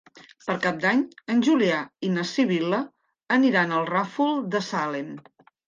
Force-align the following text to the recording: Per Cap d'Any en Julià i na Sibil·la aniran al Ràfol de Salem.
Per 0.45 0.53
Cap 0.61 0.79
d'Any 0.85 1.03
en 1.33 1.43
Julià 1.47 1.83
i 2.09 2.09
na 2.15 2.25
Sibil·la 2.31 2.81
aniran 3.39 3.79
al 3.79 3.89
Ràfol 3.95 4.45
de 4.57 4.67
Salem. 4.73 5.17